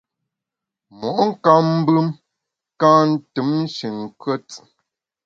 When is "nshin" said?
3.63-3.95